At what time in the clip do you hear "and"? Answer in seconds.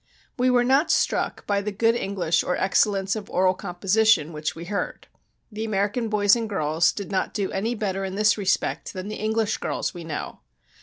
6.35-6.49